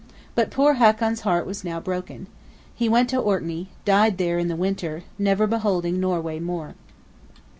[0.33, 2.25] But poor Hakon's heart was now broken.
[2.73, 6.73] He went to Orkney; died there in the winter; never beholding Norway more.